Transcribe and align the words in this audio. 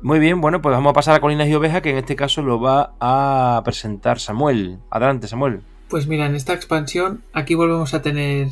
Muy 0.00 0.20
bien, 0.20 0.40
bueno, 0.40 0.62
pues 0.62 0.72
vamos 0.72 0.90
a 0.90 0.94
pasar 0.94 1.16
a 1.16 1.20
Colinas 1.20 1.48
y 1.48 1.54
Ovejas, 1.54 1.82
que 1.82 1.90
en 1.90 1.98
este 1.98 2.14
caso 2.14 2.40
lo 2.42 2.60
va 2.60 2.94
a 3.00 3.60
presentar 3.64 4.20
Samuel. 4.20 4.78
Adelante, 4.90 5.26
Samuel. 5.26 5.62
Pues 5.88 6.06
mira, 6.06 6.26
en 6.26 6.36
esta 6.36 6.52
expansión 6.52 7.22
aquí 7.32 7.54
volvemos 7.54 7.94
a 7.94 8.02
tener 8.02 8.48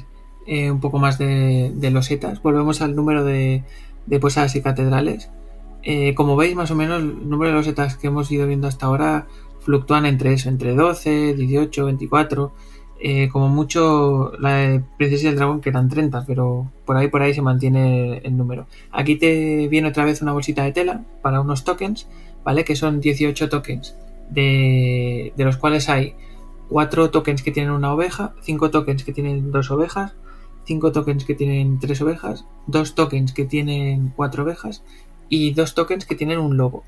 eh, 0.46 0.70
un 0.70 0.80
poco 0.80 0.98
más 0.98 1.18
de, 1.18 1.70
de, 1.74 1.90
losetas, 1.90 2.42
volvemos 2.42 2.80
al 2.80 2.96
número 2.96 3.24
de, 3.24 3.62
posadas 4.20 4.56
y 4.56 4.62
catedrales. 4.62 5.30
Eh, 5.84 6.14
como 6.14 6.34
veis, 6.34 6.56
más 6.56 6.72
o 6.72 6.74
menos, 6.74 7.00
el 7.00 7.28
número 7.28 7.52
de 7.52 7.58
losetas 7.58 7.96
que 7.96 8.08
hemos 8.08 8.30
ido 8.32 8.46
viendo 8.48 8.66
hasta 8.66 8.86
ahora 8.86 9.26
fluctúan 9.60 10.04
entre 10.04 10.32
eso, 10.32 10.48
entre 10.48 10.74
12, 10.74 11.34
18, 11.34 11.84
24. 11.84 12.52
Eh, 12.98 13.28
como 13.30 13.48
mucho 13.48 14.32
la 14.38 14.82
Princesa 14.96 15.26
y 15.26 15.28
el 15.28 15.36
Dragón 15.36 15.60
que 15.60 15.68
eran 15.68 15.88
30, 15.88 16.24
pero 16.26 16.70
por 16.86 16.96
ahí 16.96 17.08
por 17.08 17.20
ahí 17.20 17.34
se 17.34 17.42
mantiene 17.42 18.18
el 18.18 18.36
número. 18.36 18.66
Aquí 18.90 19.16
te 19.16 19.68
viene 19.68 19.88
otra 19.88 20.04
vez 20.04 20.22
una 20.22 20.32
bolsita 20.32 20.64
de 20.64 20.72
tela 20.72 21.04
para 21.20 21.40
unos 21.40 21.64
tokens, 21.64 22.08
¿vale? 22.42 22.64
Que 22.64 22.74
son 22.74 23.00
18 23.00 23.50
tokens, 23.50 23.94
de, 24.30 25.32
de 25.36 25.44
los 25.44 25.58
cuales 25.58 25.90
hay 25.90 26.14
4 26.70 27.10
tokens 27.10 27.42
que 27.42 27.52
tienen 27.52 27.72
una 27.72 27.92
oveja, 27.92 28.34
5 28.42 28.70
tokens 28.70 29.04
que 29.04 29.12
tienen 29.12 29.52
dos 29.52 29.70
ovejas, 29.70 30.12
5 30.64 30.92
tokens 30.92 31.24
que 31.24 31.34
tienen 31.34 31.78
3 31.78 32.00
ovejas, 32.02 32.44
2 32.66 32.94
tokens 32.94 33.32
que 33.32 33.44
tienen 33.44 34.12
4 34.16 34.42
ovejas 34.42 34.82
y 35.28 35.52
2 35.52 35.74
tokens 35.74 36.06
que 36.06 36.14
tienen 36.14 36.38
un 36.38 36.56
lobo. 36.56 36.84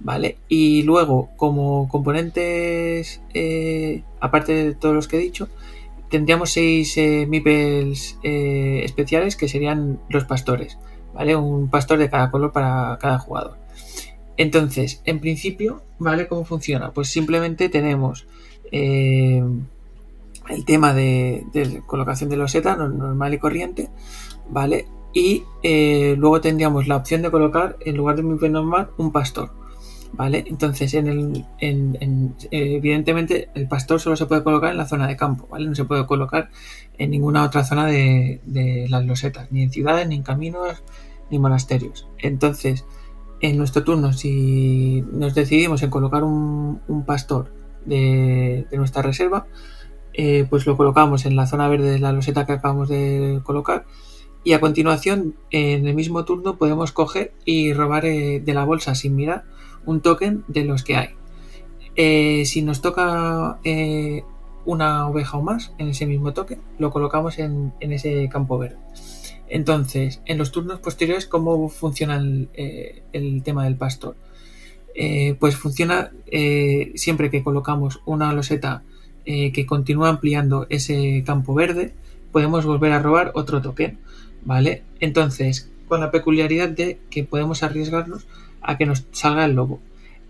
¿Vale? 0.00 0.36
Y 0.48 0.82
luego, 0.82 1.30
como 1.36 1.88
componentes, 1.88 3.20
eh, 3.34 4.02
aparte 4.20 4.52
de 4.52 4.74
todos 4.74 4.94
los 4.94 5.06
que 5.06 5.16
he 5.16 5.20
dicho, 5.20 5.48
tendríamos 6.12 6.50
6 6.50 6.96
eh, 6.98 7.28
eh, 8.22 8.82
especiales 8.84 9.34
que 9.34 9.48
serían 9.48 9.98
los 10.10 10.24
pastores, 10.26 10.78
¿vale? 11.14 11.34
Un 11.34 11.70
pastor 11.70 11.98
de 11.98 12.10
cada 12.10 12.30
color 12.30 12.52
para 12.52 12.98
cada 13.00 13.18
jugador. 13.18 13.56
Entonces, 14.36 15.00
en 15.06 15.20
principio, 15.20 15.80
¿vale? 15.98 16.28
¿Cómo 16.28 16.44
funciona? 16.44 16.90
Pues 16.92 17.08
simplemente 17.08 17.70
tenemos 17.70 18.26
eh, 18.70 19.42
el 20.50 20.64
tema 20.66 20.92
de, 20.92 21.46
de, 21.54 21.80
colocación 21.86 22.28
de 22.28 22.36
loseta 22.36 22.76
normal 22.76 23.32
y 23.32 23.38
corriente, 23.38 23.88
¿vale? 24.50 24.84
Y 25.14 25.44
luego 25.62 26.42
tendríamos 26.42 26.88
la 26.88 26.96
opción 26.96 27.22
de 27.22 27.30
colocar, 27.30 27.78
en 27.80 27.96
lugar 27.96 28.16
de 28.16 28.22
un 28.22 28.52
normal, 28.52 28.90
un 28.98 29.12
pastor. 29.12 29.61
¿Vale? 30.14 30.44
Entonces, 30.46 30.92
en 30.92 31.06
el, 31.06 31.46
en, 31.58 31.96
en, 32.00 32.34
evidentemente, 32.50 33.48
el 33.54 33.66
pastor 33.66 33.98
solo 33.98 34.14
se 34.14 34.26
puede 34.26 34.44
colocar 34.44 34.70
en 34.70 34.76
la 34.76 34.86
zona 34.86 35.06
de 35.08 35.16
campo, 35.16 35.48
¿vale? 35.50 35.66
No 35.66 35.74
se 35.74 35.86
puede 35.86 36.06
colocar 36.06 36.50
en 36.98 37.10
ninguna 37.10 37.44
otra 37.44 37.64
zona 37.64 37.86
de, 37.86 38.40
de 38.44 38.86
las 38.90 39.06
losetas, 39.06 39.50
ni 39.50 39.62
en 39.62 39.70
ciudades, 39.70 40.06
ni 40.06 40.16
en 40.16 40.22
caminos, 40.22 40.82
ni 41.30 41.38
monasterios. 41.38 42.06
Entonces, 42.18 42.84
en 43.40 43.56
nuestro 43.56 43.84
turno, 43.84 44.12
si 44.12 45.02
nos 45.12 45.34
decidimos 45.34 45.82
en 45.82 45.90
colocar 45.90 46.24
un, 46.24 46.80
un 46.88 47.04
pastor 47.06 47.50
de, 47.86 48.66
de, 48.70 48.76
nuestra 48.76 49.00
reserva, 49.00 49.46
eh, 50.12 50.46
pues 50.48 50.66
lo 50.66 50.76
colocamos 50.76 51.24
en 51.24 51.36
la 51.36 51.46
zona 51.46 51.68
verde 51.68 51.90
de 51.90 51.98
la 51.98 52.12
loseta 52.12 52.44
que 52.44 52.52
acabamos 52.52 52.88
de 52.90 53.40
colocar 53.44 53.86
y 54.44 54.52
a 54.54 54.60
continuación 54.60 55.34
en 55.50 55.86
el 55.86 55.94
mismo 55.94 56.24
turno 56.24 56.56
podemos 56.56 56.92
coger 56.92 57.32
y 57.44 57.72
robar 57.72 58.04
eh, 58.04 58.40
de 58.40 58.54
la 58.54 58.64
bolsa 58.64 58.94
sin 58.94 59.14
mirar 59.14 59.44
un 59.86 60.00
token 60.00 60.44
de 60.48 60.64
los 60.64 60.82
que 60.82 60.96
hay. 60.96 61.08
Eh, 61.94 62.44
si 62.46 62.62
nos 62.62 62.80
toca 62.80 63.58
eh, 63.64 64.22
una 64.64 65.06
oveja 65.08 65.36
o 65.36 65.42
más 65.42 65.72
en 65.78 65.88
ese 65.88 66.06
mismo 66.06 66.32
token, 66.32 66.60
lo 66.78 66.90
colocamos 66.90 67.38
en, 67.38 67.72
ese 67.80 68.28
campo 68.28 68.58
verde. 68.58 68.76
Entonces, 69.48 70.22
en 70.24 70.38
los 70.38 70.50
turnos 70.50 70.80
posteriores, 70.80 71.26
¿cómo 71.26 71.68
funciona 71.68 72.16
el, 72.16 72.48
eh, 72.54 73.02
el 73.12 73.42
tema 73.42 73.64
del 73.64 73.76
pastor? 73.76 74.16
Pues 75.38 75.56
funciona 75.56 76.10
siempre 76.94 77.30
que 77.30 77.42
colocamos 77.42 78.00
una 78.04 78.30
loseta 78.34 78.82
que 79.24 79.66
continúa 79.66 80.10
ampliando 80.10 80.66
ese 80.68 81.22
campo 81.24 81.54
verde, 81.54 81.94
podemos 82.30 82.66
volver 82.66 82.92
a 82.92 83.00
robar 83.00 83.32
otro 83.34 83.62
token, 83.62 83.98
¿vale? 84.44 84.82
Entonces, 85.00 85.70
con 85.88 86.00
la 86.00 86.10
peculiaridad 86.10 86.68
de 86.68 86.98
que 87.08 87.24
podemos 87.24 87.62
arriesgarnos 87.62 88.26
a 88.62 88.76
que 88.78 88.86
nos 88.86 89.04
salga 89.12 89.44
el 89.44 89.54
lobo. 89.54 89.80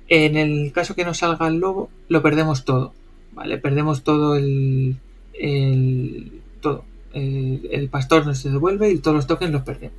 En 0.08 0.36
el 0.36 0.72
caso 0.72 0.94
que 0.94 1.04
nos 1.04 1.18
salga 1.18 1.48
el 1.48 1.58
lobo, 1.58 1.90
lo 2.08 2.22
perdemos 2.22 2.64
todo, 2.64 2.92
¿vale? 3.32 3.58
Perdemos 3.58 4.02
todo 4.02 4.36
el, 4.36 4.96
el 5.34 6.40
todo. 6.60 6.84
El, 7.12 7.68
el, 7.70 7.88
pastor 7.88 8.26
nos 8.26 8.42
devuelve 8.42 8.90
y 8.90 8.98
todos 8.98 9.14
los 9.14 9.26
tokens 9.26 9.52
los 9.52 9.62
perdemos. 9.62 9.96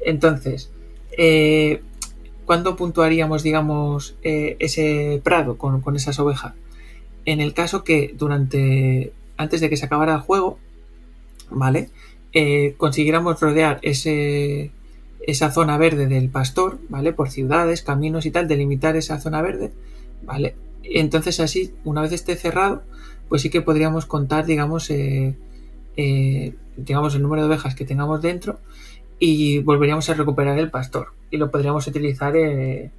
Entonces, 0.00 0.70
eh, 1.16 1.82
¿cuándo 2.44 2.76
puntuaríamos, 2.76 3.42
digamos, 3.42 4.14
eh, 4.22 4.56
ese 4.58 5.20
prado 5.22 5.56
con, 5.58 5.80
con, 5.80 5.96
esas 5.96 6.18
ovejas? 6.18 6.54
En 7.24 7.40
el 7.40 7.52
caso 7.54 7.84
que 7.84 8.14
durante, 8.16 9.12
antes 9.36 9.60
de 9.60 9.68
que 9.68 9.76
se 9.76 9.86
acabara 9.86 10.14
el 10.14 10.20
juego, 10.20 10.58
¿vale? 11.50 11.90
Eh, 12.32 12.74
consiguiéramos 12.76 13.40
rodear 13.40 13.78
ese, 13.82 14.70
esa 15.26 15.50
zona 15.50 15.78
verde 15.78 16.06
del 16.06 16.28
pastor, 16.28 16.78
¿vale? 16.88 17.12
Por 17.12 17.30
ciudades, 17.30 17.82
caminos 17.82 18.26
y 18.26 18.30
tal, 18.30 18.48
delimitar 18.48 18.96
esa 18.96 19.20
zona 19.20 19.42
verde, 19.42 19.72
¿vale? 20.24 20.54
Entonces 20.82 21.40
así, 21.40 21.72
una 21.84 22.02
vez 22.02 22.12
esté 22.12 22.36
cerrado, 22.36 22.82
pues 23.28 23.42
sí 23.42 23.50
que 23.50 23.60
podríamos 23.60 24.06
contar, 24.06 24.46
digamos, 24.46 24.90
eh, 24.90 25.36
eh, 25.96 26.54
digamos, 26.76 27.14
el 27.14 27.22
número 27.22 27.42
de 27.42 27.48
ovejas 27.48 27.74
que 27.74 27.84
tengamos 27.84 28.22
dentro 28.22 28.58
y 29.18 29.58
volveríamos 29.58 30.08
a 30.08 30.14
recuperar 30.14 30.58
el 30.58 30.70
pastor 30.70 31.08
y 31.30 31.36
lo 31.36 31.50
podríamos 31.50 31.86
utilizar 31.86 32.36
eh, 32.36 32.90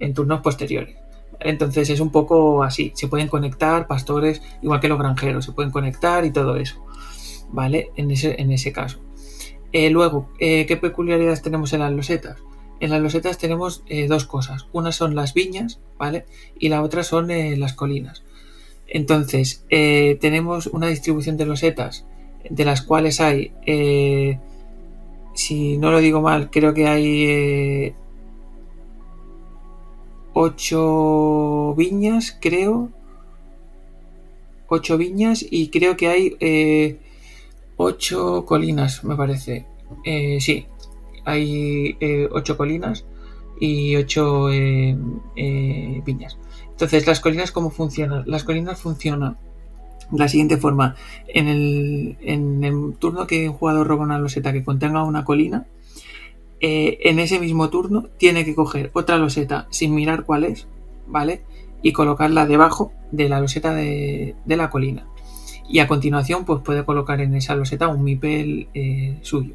en 0.00 0.14
turnos 0.14 0.40
posteriores. 0.40 0.96
Entonces 1.40 1.90
es 1.90 2.00
un 2.00 2.10
poco 2.10 2.62
así, 2.62 2.92
se 2.94 3.08
pueden 3.08 3.28
conectar 3.28 3.86
pastores, 3.86 4.40
igual 4.62 4.80
que 4.80 4.88
los 4.88 4.98
granjeros, 4.98 5.44
se 5.44 5.52
pueden 5.52 5.72
conectar 5.72 6.24
y 6.24 6.30
todo 6.30 6.56
eso, 6.56 6.82
¿vale? 7.50 7.90
En 7.96 8.10
ese, 8.10 8.40
en 8.40 8.52
ese 8.52 8.72
caso. 8.72 9.00
Eh, 9.74 9.90
luego, 9.90 10.28
eh, 10.38 10.66
¿qué 10.66 10.76
peculiaridades 10.76 11.42
tenemos 11.42 11.72
en 11.72 11.80
las 11.80 11.92
losetas? 11.92 12.38
En 12.78 12.90
las 12.90 13.02
losetas 13.02 13.38
tenemos 13.38 13.82
eh, 13.88 14.06
dos 14.06 14.24
cosas. 14.24 14.66
Una 14.72 14.92
son 14.92 15.16
las 15.16 15.34
viñas, 15.34 15.80
¿vale? 15.98 16.26
Y 16.60 16.68
la 16.68 16.80
otra 16.80 17.02
son 17.02 17.28
las 17.58 17.72
colinas. 17.72 18.22
Entonces, 18.86 19.64
tenemos 19.68 20.68
una 20.68 20.86
distribución 20.86 21.36
de 21.36 21.46
losetas 21.46 22.04
de 22.48 22.64
las 22.64 22.82
cuales 22.82 23.20
hay, 23.20 23.50
si 25.34 25.76
no 25.78 25.90
lo 25.90 25.98
digo 25.98 26.20
mal, 26.20 26.50
creo 26.50 26.72
que 26.74 26.86
hay 26.86 27.94
ocho 30.34 31.74
viñas, 31.76 32.36
creo. 32.40 32.90
Ocho 34.68 34.98
viñas 34.98 35.44
y 35.48 35.68
creo 35.70 35.96
que 35.96 36.08
hay 36.08 37.00
ocho 37.76 38.44
colinas, 38.44 39.04
me 39.04 39.16
parece. 39.16 39.66
Eh, 40.04 40.38
sí, 40.40 40.66
hay 41.24 41.96
eh, 42.00 42.28
ocho 42.30 42.56
colinas 42.56 43.04
y 43.60 43.96
ocho 43.96 44.50
eh, 44.50 44.96
eh, 45.36 46.02
viñas. 46.04 46.38
Entonces, 46.70 47.06
¿las 47.06 47.20
colinas 47.20 47.52
cómo 47.52 47.70
funcionan? 47.70 48.24
Las 48.26 48.44
colinas 48.44 48.80
funcionan 48.80 49.36
de 50.10 50.18
la 50.18 50.28
siguiente 50.28 50.56
forma. 50.56 50.96
En 51.28 51.48
el, 51.48 52.16
en 52.20 52.64
el 52.64 52.94
turno 52.98 53.26
que 53.26 53.48
un 53.48 53.54
jugador 53.54 53.86
roba 53.86 54.04
una 54.04 54.18
loseta 54.18 54.52
que 54.52 54.64
contenga 54.64 55.04
una 55.04 55.24
colina, 55.24 55.66
en 56.66 57.18
ese 57.18 57.38
mismo 57.40 57.68
turno 57.68 58.06
tiene 58.16 58.46
que 58.46 58.54
coger 58.54 58.90
otra 58.94 59.18
loseta 59.18 59.66
sin 59.70 59.94
mirar 59.94 60.24
cuál 60.24 60.44
es, 60.44 60.66
¿vale? 61.06 61.42
Y 61.82 61.92
colocarla 61.92 62.46
debajo 62.46 62.90
de 63.12 63.28
la 63.28 63.38
loseta 63.38 63.74
de 63.74 64.34
la 64.46 64.70
colina 64.70 65.04
y 65.68 65.78
a 65.78 65.88
continuación 65.88 66.44
pues 66.44 66.62
puede 66.62 66.84
colocar 66.84 67.20
en 67.20 67.34
esa 67.34 67.54
loseta 67.54 67.88
un 67.88 68.04
mipel 68.04 68.68
eh, 68.74 69.18
suyo. 69.22 69.54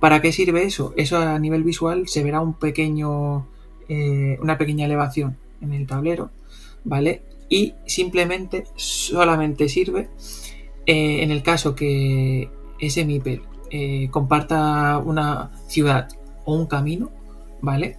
¿Para 0.00 0.20
qué 0.20 0.32
sirve 0.32 0.64
eso? 0.64 0.92
Eso 0.96 1.18
a 1.18 1.38
nivel 1.38 1.62
visual 1.62 2.08
se 2.08 2.22
verá 2.22 2.40
un 2.40 2.54
pequeño, 2.54 3.46
eh, 3.88 4.38
una 4.42 4.58
pequeña 4.58 4.84
elevación 4.84 5.36
en 5.62 5.72
el 5.72 5.86
tablero, 5.86 6.30
¿vale? 6.84 7.22
Y 7.48 7.74
simplemente, 7.86 8.66
solamente 8.76 9.68
sirve 9.68 10.08
eh, 10.86 11.22
en 11.22 11.30
el 11.30 11.42
caso 11.42 11.74
que 11.74 12.48
ese 12.78 13.04
mipel 13.04 13.42
comparta 14.12 14.98
una 14.98 15.50
ciudad 15.66 16.08
o 16.44 16.54
un 16.54 16.66
camino, 16.66 17.10
¿vale? 17.60 17.96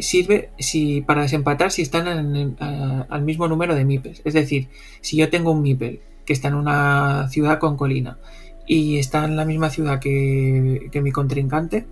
sirve 0.00 0.50
si, 0.60 1.00
para 1.00 1.22
desempatar 1.22 1.72
si 1.72 1.82
están 1.82 2.06
en, 2.06 2.56
al 2.60 3.22
mismo 3.22 3.48
número 3.48 3.74
de 3.74 3.84
mipels. 3.84 4.22
Es 4.24 4.34
decir, 4.34 4.68
si 5.00 5.16
yo 5.16 5.28
tengo 5.28 5.50
un 5.50 5.62
mipel 5.62 5.98
que 6.30 6.34
está 6.34 6.46
en 6.46 6.54
una 6.54 7.26
ciudad 7.28 7.58
con 7.58 7.76
colina 7.76 8.16
y 8.64 8.98
está 8.98 9.24
en 9.24 9.34
la 9.34 9.44
misma 9.44 9.68
ciudad 9.68 9.98
que, 9.98 10.88
mi 11.02 11.10
contrincante, 11.10 11.86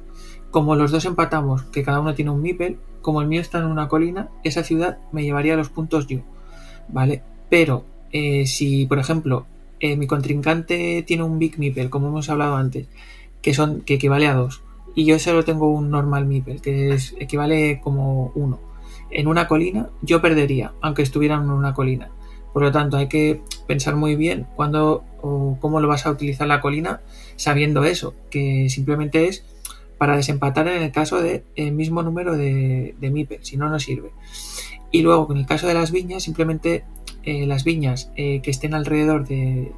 como 0.53 0.77
los 0.77 0.93
dos 0.93 1.07
empatamos, 1.07 1.65
que 1.65 1.83
cada 1.83 1.99
uno 1.99 2.15
tiene 2.15 2.31
un 2.31 2.41
mipel, 2.41 2.77
como 3.03 3.21
el 3.21 3.27
mío 3.27 3.41
está 3.41 3.59
en 3.59 3.65
una 3.65 3.89
colina, 3.89 4.29
esa 4.45 4.63
ciudad 4.63 4.99
me 5.11 5.25
llevaría 5.25 5.57
los 5.57 5.71
puntos 5.71 6.07
yo, 6.07 6.21
¿vale? 6.87 7.21
Pero 7.51 7.83
eh, 8.13 8.47
si, 8.47 8.87
por 8.87 9.01
ejemplo, 9.01 9.45
eh, 9.81 9.97
mi 9.97 10.07
contrincante 10.07 11.03
tiene 11.05 11.25
un 11.25 11.41
big 11.41 11.59
mipel, 11.59 11.91
como 11.91 12.07
hemos 12.07 12.31
hablado 12.31 12.55
antes, 12.55 12.87
que 13.43 13.55
son 13.55 13.81
que 13.81 13.95
equivale 13.95 14.29
a 14.29 14.35
dos, 14.35 14.63
y 14.95 15.05
yo 15.05 15.19
solo 15.19 15.45
tengo 15.45 15.69
un 15.69 15.91
normal 15.91 16.27
Mipel, 16.27 16.61
que 16.63 16.93
es, 16.93 17.13
equivale 17.19 17.81
como 17.83 18.31
1. 18.37 18.57
En 19.11 19.27
una 19.27 19.49
colina 19.49 19.89
yo 20.01 20.23
perdería, 20.23 20.71
aunque 20.81 21.03
estuviera 21.03 21.35
en 21.35 21.51
una 21.51 21.75
colina. 21.75 22.09
Por 22.59 22.65
lo 22.65 22.73
tanto, 22.73 22.97
hay 22.97 23.07
que 23.07 23.41
pensar 23.69 23.95
muy 23.95 24.17
bien 24.17 24.45
cuándo 24.57 25.05
o 25.23 25.57
cómo 25.61 25.79
lo 25.79 25.87
vas 25.87 26.07
a 26.07 26.11
utilizar 26.11 26.49
la 26.49 26.61
colina, 26.61 27.01
sabiendo 27.37 27.85
eso, 27.85 28.17
que 28.31 28.69
simplemente 28.69 29.29
es 29.29 29.45
para 29.97 30.17
desempatar 30.17 30.67
en 30.67 30.83
el 30.83 30.91
caso 30.91 31.23
del 31.23 31.45
mismo 31.71 32.03
número 32.03 32.37
de, 32.37 32.97
de 32.99 33.39
si 33.43 33.57
no, 33.57 33.69
no 33.69 33.79
sirve. 33.79 34.11
Y 34.91 35.03
luego, 35.03 35.29
en 35.31 35.37
el 35.37 35.47
caso 35.47 35.69
de 35.69 35.75
las 35.75 35.93
viñas, 35.93 36.25
simplemente 36.25 36.83
eh, 37.23 37.47
las 37.47 37.63
viñas 37.63 38.11
eh, 38.17 38.41
que 38.43 38.51
estén 38.51 38.75
alrededor 38.75 39.29
de, 39.29 39.71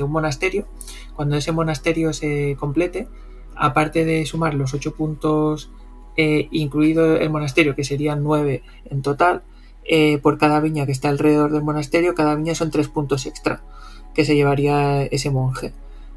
un 0.00 0.10
monasterio, 0.10 0.66
cuando 1.14 1.36
ese 1.36 1.52
monasterio 1.52 2.12
se 2.12 2.56
complete, 2.58 3.06
aparte 3.54 4.04
de 4.04 4.26
sumar 4.26 4.54
los 4.54 4.74
8 4.74 4.92
puntos, 4.96 5.70
eh, 6.16 6.48
incluido 6.50 7.16
el 7.16 7.30
monasterio, 7.30 7.76
que 7.76 7.84
serían 7.84 8.24
9 8.24 8.64
en 8.90 9.02
total, 9.02 9.44
eh, 9.88 10.18
por 10.18 10.38
cada 10.38 10.60
viña 10.60 10.86
que 10.86 10.92
está 10.92 11.08
alrededor 11.08 11.50
del 11.50 11.62
monasterio, 11.62 12.14
cada 12.14 12.34
viña 12.34 12.54
son 12.54 12.70
3 12.70 12.88
puntos 12.88 13.26
extra 13.26 13.62
que 14.14 14.24
se 14.24 14.34
llevaría 14.34 15.04
ese 15.04 15.30
monje. 15.30 15.72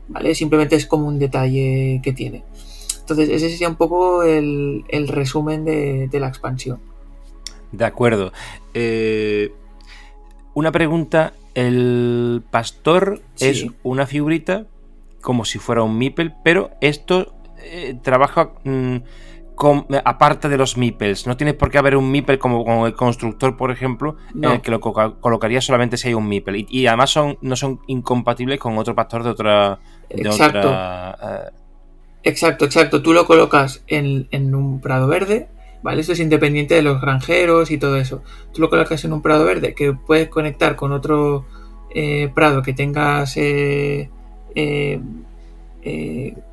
¿Vale? 0.07 0.35
Simplemente 0.35 0.75
es 0.75 0.85
como 0.85 1.07
un 1.07 1.19
detalle 1.19 2.01
que 2.03 2.11
tiene. 2.11 2.43
Entonces, 2.99 3.29
ese 3.29 3.49
sería 3.49 3.69
un 3.69 3.75
poco 3.75 4.23
el, 4.23 4.83
resumen 5.07 5.63
de, 5.65 6.09
la 6.19 6.27
expansión. 6.27 6.79
De 7.71 7.85
acuerdo. 7.85 8.33
Eh, 8.73 9.53
una 10.53 10.71
pregunta. 10.71 11.33
El 11.53 12.43
pastor 12.49 13.21
es 13.39 13.65
una 13.83 14.05
figurita 14.05 14.65
como 15.19 15.43
si 15.43 15.59
fuera 15.59 15.83
un 15.83 15.97
Mipel, 15.97 16.33
pero 16.43 16.71
esto 16.79 17.33
eh, 17.63 17.97
trabaja 18.01 18.51
aparte 20.03 20.49
de 20.49 20.57
los 20.57 20.77
Mipels. 20.77 21.27
No 21.27 21.37
tienes 21.37 21.55
por 21.55 21.69
qué 21.69 21.77
haber 21.77 21.95
un 21.95 22.11
Mipel 22.11 22.39
como, 22.39 22.87
el 22.87 22.93
constructor, 22.93 23.57
por 23.57 23.71
ejemplo, 23.71 24.17
en 24.35 24.45
el 24.45 24.61
que 24.61 24.71
lo 24.71 24.79
colocaría 24.79 25.61
solamente 25.61 25.97
si 25.97 26.09
hay 26.09 26.13
un 26.13 26.27
Mipel. 26.27 26.65
Y, 26.69 26.87
además 26.87 27.11
son, 27.11 27.37
no 27.41 27.55
son 27.55 27.79
incompatibles 27.87 28.59
con 28.59 28.77
otro 28.77 28.95
pastor 28.95 29.23
de 29.23 29.29
otra. 29.29 29.79
exacto. 30.09 30.71
Eh, 30.71 31.49
exacto, 32.23 32.65
exacto. 32.65 33.01
Tú 33.01 33.13
lo 33.13 33.25
colocas 33.25 33.83
en, 33.87 34.55
un 34.55 34.81
prado 34.81 35.07
verde. 35.07 35.47
¿Vale? 35.83 36.01
Esto 36.01 36.13
es 36.13 36.19
independiente 36.19 36.75
de 36.75 36.83
los 36.83 37.01
granjeros 37.01 37.71
y 37.71 37.79
todo 37.79 37.97
eso. 37.97 38.21
Tú 38.53 38.61
lo 38.61 38.69
colocas 38.69 39.03
en 39.03 39.13
un 39.13 39.23
prado 39.23 39.45
verde 39.45 39.73
que 39.73 39.93
puedes 39.93 40.29
conectar 40.29 40.75
con 40.75 40.91
otro 40.91 41.43
eh, 41.95 42.29
prado 42.35 42.61
que 42.61 42.73
tengas 42.73 43.33
eh, 43.35 44.07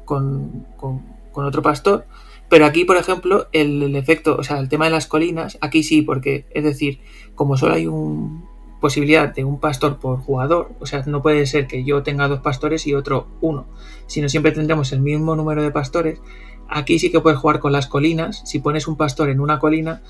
con, 0.06 0.64
con 0.78 1.44
otro 1.44 1.60
pastor 1.60 2.06
pero 2.48 2.64
aquí, 2.64 2.84
por 2.84 2.96
ejemplo, 2.96 3.46
el, 3.52 3.94
efecto, 3.94 4.36
o 4.38 4.42
sea, 4.42 4.58
el 4.58 4.68
tema 4.68 4.86
de 4.86 4.90
las 4.90 5.06
colinas, 5.06 5.58
aquí 5.60 5.82
sí, 5.82 6.02
porque 6.02 6.46
es 6.50 6.64
decir, 6.64 6.98
como 7.34 7.56
solo 7.56 7.74
hay 7.74 7.86
una 7.86 8.42
posibilidad 8.80 9.34
de 9.34 9.44
un 9.44 9.60
pastor 9.60 9.98
por 9.98 10.20
jugador, 10.20 10.70
o 10.80 10.86
sea, 10.86 11.02
no 11.06 11.20
puede 11.20 11.46
ser 11.46 11.66
que 11.66 11.84
yo 11.84 12.02
tenga 12.02 12.28
dos 12.28 12.40
pastores 12.40 12.86
y 12.86 12.94
otro 12.94 13.26
uno, 13.40 13.66
sino 14.06 14.28
siempre 14.28 14.52
tendremos 14.52 14.92
el 14.92 15.00
mismo 15.00 15.36
número 15.36 15.62
de 15.62 15.70
pastores. 15.70 16.20
Aquí 16.68 16.98
sí 16.98 17.10
que 17.10 17.20
puedes 17.20 17.38
jugar 17.38 17.60
con 17.60 17.72
las 17.72 17.86
colinas. 17.86 18.42
Si 18.44 18.58
pones 18.58 18.88
un 18.88 18.96
pastor 18.96 19.30
en 19.30 19.40
una 19.40 19.58
colina, 19.58 20.02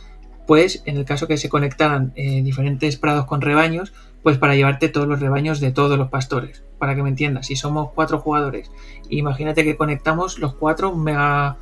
pues 0.47 0.83
en 0.87 0.97
el 0.97 1.05
caso 1.05 1.29
que 1.29 1.37
se 1.37 1.49
conectaran 1.49 2.13
eh, 2.17 2.43
diferentes 2.43 2.97
prados 2.97 3.27
con 3.27 3.41
rebaños, 3.41 3.93
pues 4.23 4.39
para 4.39 4.57
llevarte 4.57 4.89
todos 4.89 5.07
los 5.07 5.21
rebaños 5.21 5.61
de 5.61 5.71
todos 5.71 5.97
los 5.99 6.11
pastores. 6.11 6.63
Para 6.79 6.95
que 6.95 7.03
me 7.03 7.09
entiendas, 7.11 7.47
si 7.47 7.57
somos 7.57 7.91
cuatro 7.95 8.19
jugadores, 8.19 8.71
imagínate 9.09 9.65
que 9.65 9.77
conectamos 9.77 10.39
los 10.39 10.55
cuatro 10.55 10.95
mega 10.95 11.59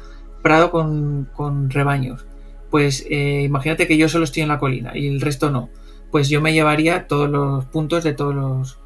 prado 0.47 0.71
con, 0.71 1.71
rebaños. 1.71 2.25
Pues 2.71 3.05
eh, 3.11 3.43
imagínate 3.43 3.89
que 3.89 3.97
yo 3.97 4.09
solo 4.09 4.23
estoy 4.23 4.45
en 4.45 4.49
la 4.49 4.61
colina 4.61 4.97
y 4.97 5.09
el 5.09 5.21
resto 5.21 5.51
no. 5.51 5.71
Pues 6.13 6.29
yo 6.29 6.41
me 6.41 6.53
llevaría 6.53 7.09
todos 7.09 7.29
los 7.29 7.65
puntos 7.65 8.05
de 8.05 8.13
todos 8.13 8.33
los 8.33 8.79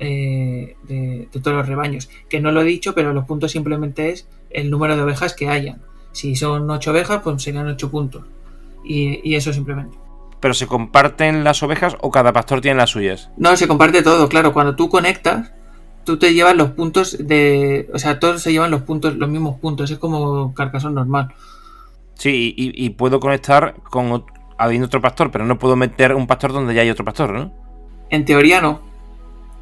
eh, 0.00 0.76
de, 0.88 1.28
todos 1.30 1.56
los 1.56 1.68
rebaños. 1.68 2.10
Que 2.28 2.40
no 2.40 2.50
lo 2.50 2.62
he 2.62 2.64
dicho, 2.64 2.96
pero 2.96 3.12
los 3.12 3.26
puntos 3.26 3.52
simplemente 3.52 4.10
es 4.10 4.26
el 4.50 4.72
número 4.72 4.96
de 4.96 5.02
ovejas 5.02 5.34
que 5.34 5.48
hayan. 5.48 5.82
Si 6.10 6.34
son 6.34 6.68
ocho 6.68 6.90
ovejas, 6.90 7.20
pues 7.22 7.40
serían 7.40 7.68
ocho 7.68 7.92
puntos. 7.92 8.24
Y, 8.84 9.20
y 9.22 9.36
eso 9.36 9.52
simplemente. 9.52 9.96
¿Pero 10.40 10.52
se 10.52 10.66
comparten 10.66 11.44
las 11.44 11.62
ovejas 11.62 11.96
o 12.00 12.10
cada 12.10 12.32
pastor 12.32 12.60
tiene 12.60 12.78
las 12.78 12.90
suyas? 12.90 13.30
No, 13.36 13.56
se 13.56 13.68
comparte 13.68 14.02
todo, 14.02 14.28
claro. 14.28 14.52
Cuando 14.52 14.74
tú 14.74 14.88
conectas, 14.88 15.52
tú 16.04 16.18
te 16.18 16.34
llevas 16.34 16.56
los 16.56 16.70
puntos 16.70 17.16
de. 17.18 17.88
O 17.92 17.98
sea, 17.98 18.18
todos 18.18 18.42
se 18.42 18.52
llevan 18.52 18.70
los 18.70 18.82
puntos, 18.82 19.16
los 19.16 19.28
mismos 19.28 19.58
puntos. 19.58 19.90
Es 19.90 19.98
como 19.98 20.54
Carcasón 20.54 20.94
normal. 20.94 21.34
Sí, 22.14 22.54
y, 22.56 22.90
puedo 22.90 23.18
conectar 23.18 23.74
con 23.90 24.24
habiendo 24.56 24.86
otro 24.86 25.00
pastor, 25.00 25.30
pero 25.32 25.44
no 25.44 25.58
puedo 25.58 25.74
meter 25.74 26.14
un 26.14 26.28
pastor 26.28 26.52
donde 26.52 26.72
ya 26.72 26.82
hay 26.82 26.90
otro 26.90 27.04
pastor, 27.04 27.32
¿no? 27.32 27.52
En 28.08 28.24
teoría 28.24 28.60
no. 28.60 28.80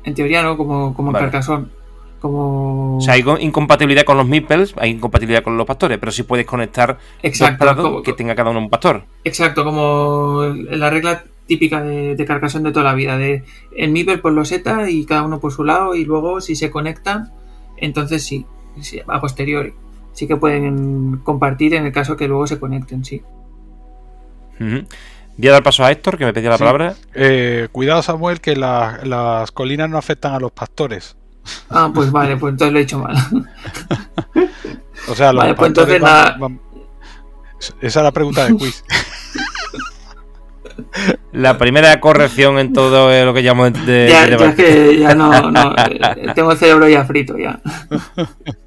En 0.05 0.15
teoría 0.15 0.43
no, 0.43 0.57
como, 0.57 0.95
como 0.95 1.11
en 1.11 1.17
Carcasón. 1.17 1.73
Como... 2.21 2.99
O 2.99 3.01
sea, 3.01 3.15
hay 3.15 3.25
incompatibilidad 3.41 4.05
con 4.05 4.17
los 4.17 4.29
meeples, 4.29 4.75
hay 4.77 4.91
incompatibilidad 4.91 5.43
con 5.43 5.57
los 5.57 5.67
pastores, 5.67 5.99
pero 5.99 6.13
sí 6.13 6.23
puedes 6.23 6.47
conectar 6.47 6.99
Exacto, 7.23 8.03
que 8.03 8.13
tenga 8.13 8.35
cada 8.35 8.51
uno 8.51 8.61
un 8.61 8.71
pastor. 8.71 9.05
Exacto, 9.25 9.65
como 9.65 10.43
la 10.71 10.91
regla 10.91 11.25
típica 11.47 11.83
de, 11.83 12.17
de 12.17 12.25
Carcassonne 12.25 12.69
de 12.69 12.73
toda 12.73 12.85
la 12.85 12.95
vida, 12.95 13.17
de 13.17 13.45
el 13.77 13.91
Miper 13.91 14.21
por 14.21 14.33
los 14.33 14.53
ETA 14.53 14.91
y 14.91 15.05
cada 15.05 15.23
uno 15.23 15.41
por 15.41 15.53
su 15.53 15.65
lado 15.65 15.95
y 15.95 16.05
luego 16.05 16.41
si 16.41 16.57
se 16.57 16.71
conectan, 16.71 17.33
entonces 17.77 18.25
sí, 18.25 18.47
a 19.07 19.21
posteriori. 19.21 19.75
Sí 20.13 20.27
que 20.27 20.37
pueden 20.37 21.19
compartir 21.19 21.75
en 21.75 21.87
el 21.87 21.93
caso 21.93 22.17
que 22.17 22.29
luego 22.29 22.47
se 22.47 22.61
conecten, 22.61 23.05
sí. 23.05 23.23
Voy 24.59 25.49
a 25.49 25.53
dar 25.53 25.63
paso 25.63 25.85
a 25.85 25.91
Héctor, 25.91 26.19
que 26.19 26.25
me 26.25 26.33
pedía 26.33 26.51
la 26.51 26.59
palabra. 26.59 26.95
Eh, 27.15 27.69
cuidado, 27.73 28.03
Samuel, 28.03 28.41
que 28.41 28.55
las 28.55 29.51
colinas 29.53 29.89
no 29.89 29.99
afectan 29.99 30.35
a 30.35 30.39
los 30.39 30.53
pastores. 30.53 31.17
Ah, 31.71 31.91
pues 31.93 32.13
vale, 32.13 32.37
pues 32.37 32.53
entonces 32.53 32.73
lo 32.73 32.79
he 32.79 32.83
hecho 32.83 32.99
mal. 32.99 33.17
o 35.09 35.15
sea, 35.15 35.33
vale, 35.33 35.55
pues 35.55 35.69
entonces 35.69 36.01
nada... 36.01 36.37
Esa 37.81 38.01
es 38.01 38.05
la 38.05 38.13
pregunta 38.13 38.45
de 38.45 38.57
quiz. 38.57 38.85
La 41.33 41.57
primera 41.57 41.99
corrección 41.99 42.59
en 42.59 42.73
todo 42.73 43.25
lo 43.25 43.35
que 43.35 43.43
llamo 43.43 43.69
de. 43.71 44.09
Ya, 44.09 44.29
ya 44.29 44.55
que 44.55 44.99
ya 44.99 45.15
no, 45.15 45.51
no, 45.51 45.75
Tengo 46.35 46.53
el 46.53 46.59
cerebro 46.59 46.89
ya 46.89 47.05
frito 47.05 47.39
ya. 47.39 47.61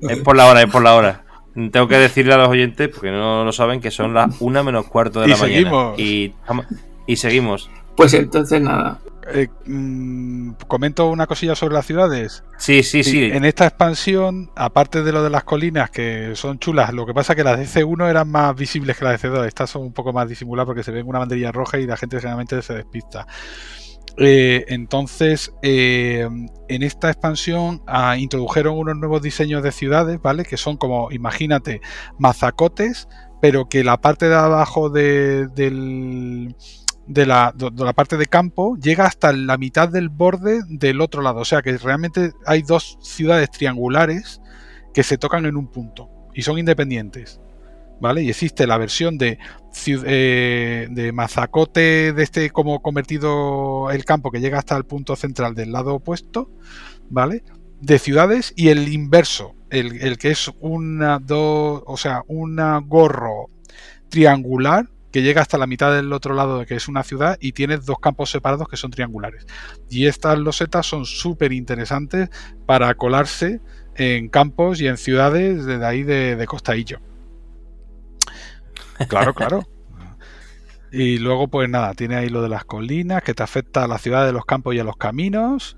Es 0.02 0.18
por 0.20 0.36
la 0.36 0.48
hora, 0.48 0.64
es 0.64 0.70
por 0.70 0.82
la 0.82 0.96
hora. 0.96 1.22
Tengo 1.54 1.88
que 1.88 1.98
decirle 1.98 2.34
a 2.34 2.38
los 2.38 2.50
oyentes, 2.50 2.90
porque 2.90 3.12
no 3.12 3.46
lo 3.46 3.52
saben, 3.52 3.80
que 3.80 3.92
son 3.92 4.14
las 4.14 4.42
una 4.42 4.64
menos 4.64 4.88
cuarto 4.88 5.22
de 5.22 5.28
la 5.28 5.38
mañana. 5.38 5.94
Y, 5.96 6.34
y 7.06 7.16
seguimos. 7.16 7.70
Pues 7.96 8.14
entonces 8.14 8.60
nada. 8.62 9.00
Eh, 9.28 9.48
mm, 9.66 10.52
comento 10.68 11.08
una 11.08 11.26
cosilla 11.26 11.56
sobre 11.56 11.74
las 11.74 11.86
ciudades. 11.86 12.44
Sí, 12.58 12.84
sí, 12.84 13.04
sí, 13.04 13.24
En 13.24 13.44
esta 13.44 13.66
expansión, 13.66 14.52
aparte 14.56 15.02
de 15.02 15.12
lo 15.12 15.24
de 15.24 15.32
las 15.32 15.44
colinas, 15.44 15.90
que 15.90 16.36
son 16.36 16.60
chulas, 16.60 16.94
lo 16.94 17.06
que 17.06 17.14
pasa 17.14 17.34
es 17.34 17.38
que 17.38 17.44
las 17.44 17.58
de 17.58 17.66
C1 17.66 18.10
eran 18.10 18.30
más 18.30 18.56
visibles 18.56 18.98
que 18.98 19.06
las 19.06 19.20
de 19.20 19.30
C2. 19.30 19.48
Estas 19.48 19.70
son 19.72 19.82
un 19.82 19.94
poco 19.94 20.14
más 20.14 20.30
disimuladas 20.30 20.68
porque 20.68 20.84
se 20.84 20.92
ven 20.92 21.08
una 21.08 21.20
banderilla 21.20 21.52
roja 21.52 21.80
y 21.80 21.88
la 21.88 21.98
gente 21.98 22.18
generalmente 22.18 22.62
se 22.62 22.76
despista. 22.76 23.26
Eh, 24.18 24.66
entonces, 24.70 25.52
eh, 25.62 26.30
en 26.70 26.84
esta 26.84 27.10
expansión 27.10 27.82
ah, 27.88 28.18
introdujeron 28.18 28.78
unos 28.78 28.96
nuevos 28.98 29.22
diseños 29.22 29.64
de 29.64 29.72
ciudades, 29.72 30.22
¿vale? 30.22 30.46
Que 30.46 30.58
son 30.58 30.78
como, 30.78 31.12
imagínate, 31.12 31.82
mazacotes, 32.18 33.08
pero 33.42 33.68
que 33.68 33.84
la 33.84 34.00
parte 34.00 34.30
de 34.30 34.36
abajo 34.36 34.90
del 34.90 36.56
de 37.08 37.26
la, 37.26 37.54
de 37.56 37.72
la, 37.84 37.94
parte 37.94 38.18
de 38.18 38.26
campo 38.26 38.78
llega 38.78 39.06
hasta 39.06 39.32
la 39.32 39.58
mitad 39.58 39.90
del 39.90 40.10
borde 40.10 40.62
del 40.68 41.02
otro 41.02 41.22
lado. 41.22 41.40
O 41.40 41.46
sea 41.46 41.62
que 41.62 41.78
realmente 41.78 42.34
hay 42.46 42.62
dos 42.62 42.98
ciudades 43.02 43.52
triangulares 43.52 44.42
que 44.94 45.04
se 45.04 45.18
tocan 45.18 45.46
en 45.46 45.56
un 45.56 45.68
punto 45.68 46.10
y 46.34 46.42
son 46.42 46.58
independientes. 46.58 47.40
¿Vale? 47.98 48.24
Y 48.24 48.30
existe 48.30 48.68
la 48.68 48.78
versión 48.78 49.18
de, 49.18 49.40
eh, 49.88 50.88
de 50.92 51.12
mazacote 51.14 52.12
de 52.12 52.24
este 52.24 52.50
como 52.50 52.82
convertido 52.82 53.90
el 53.90 54.04
campo 54.04 54.32
que 54.32 54.42
llega 54.42 54.60
hasta 54.60 54.76
el 54.76 54.84
punto 54.84 55.16
central 55.16 55.56
del 55.56 55.72
lado 55.72 55.96
opuesto, 55.96 56.52
¿vale? 57.10 57.46
De 57.80 57.98
ciudades 57.98 58.52
y 58.58 58.68
el 58.68 58.90
inverso, 58.90 59.56
el, 59.70 60.02
el 60.02 60.18
que 60.18 60.32
es 60.32 60.52
una, 60.60 61.20
dos, 61.20 61.84
o 61.86 61.96
sea, 61.96 62.24
una 62.28 62.80
gorro 62.80 63.50
triangular 64.10 64.90
que 65.16 65.22
llega 65.22 65.42
hasta 65.42 65.58
la 65.58 65.66
mitad 65.66 65.96
del 65.96 66.12
otro 66.12 66.36
lado, 66.36 66.66
que 66.66 66.76
es 66.76 66.90
una 66.90 67.02
ciudad, 67.02 67.38
y 67.40 67.54
tiene 67.54 67.78
dos 67.78 68.00
campos 68.00 68.32
separados 68.32 68.68
que 68.68 68.76
son 68.76 68.92
triangulares. 68.92 69.48
Y 69.90 70.08
estas 70.08 70.38
losetas 70.38 70.88
son 70.88 71.06
súper 71.06 71.54
interesantes 71.54 72.28
para 72.66 72.94
colarse 72.96 73.62
en 73.96 74.28
campos 74.28 74.82
y 74.82 74.88
en 74.88 74.98
ciudades 74.98 75.64
de 75.64 75.86
ahí 75.86 76.04
de, 76.04 76.36
de 76.36 76.46
Costaillo. 76.46 77.00
Claro, 79.08 79.34
claro. 79.36 79.66
Y 80.92 81.18
luego, 81.20 81.48
pues 81.48 81.70
nada, 81.70 81.94
tiene 81.94 82.18
ahí 82.18 82.28
lo 82.28 82.42
de 82.42 82.50
las 82.50 82.66
colinas, 82.66 83.24
que 83.24 83.34
te 83.34 83.42
afecta 83.42 83.86
a 83.86 83.88
la 83.88 84.00
ciudad 84.00 84.26
de 84.26 84.34
los 84.34 84.44
campos 84.44 84.76
y 84.76 84.80
a 84.80 84.84
los 84.84 84.98
caminos. 84.98 85.78